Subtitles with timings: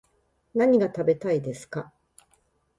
[0.55, 1.93] 何が食べたいですか